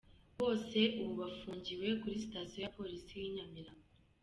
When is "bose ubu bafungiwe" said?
0.39-1.87